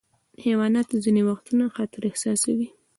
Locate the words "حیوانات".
0.45-0.87